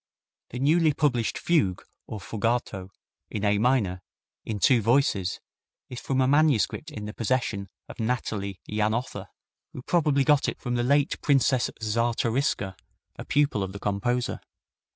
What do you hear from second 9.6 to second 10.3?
who probably